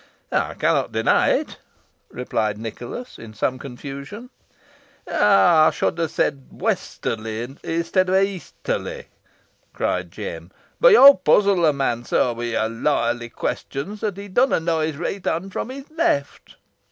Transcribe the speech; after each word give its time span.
"I 0.31 0.55
cannot 0.55 0.93
deny 0.93 1.29
it," 1.29 1.59
replied 2.09 2.57
Nicholas, 2.57 3.19
in 3.19 3.35
some 3.35 3.59
confusion. 3.59 4.31
"Ey 5.07 5.69
should 5.71 5.99
ha' 5.99 6.07
said 6.07 6.47
'westerly' 6.49 7.57
i' 7.63 7.81
stead 7.83 8.09
o' 8.09 8.19
'yeasterly,'" 8.19 9.09
cried 9.73 10.09
Jem, 10.09 10.49
"boh 10.79 10.87
yo 10.87 11.13
puzzle 11.13 11.67
a 11.67 11.71
mon 11.71 12.03
so 12.03 12.33
wi' 12.33 12.45
your 12.53 12.67
lawyerly 12.67 13.29
questins, 13.29 14.01
that 14.01 14.17
he 14.17 14.27
dusna 14.27 14.59
knoa 14.59 14.87
his 14.87 14.97
reet 14.97 15.27
hond 15.27 15.53
fro' 15.53 15.65
his 15.67 15.85
laft." 15.91 16.55